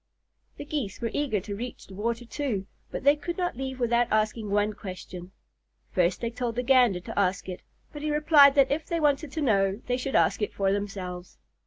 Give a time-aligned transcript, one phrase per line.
[0.57, 4.07] The Geese were eager to reach the water, too, but they could not leave without
[4.11, 5.31] asking one question.
[5.91, 7.61] First they told the Gander to ask it,
[7.93, 11.37] but he replied that if they wanted to know, they should ask it for themselves.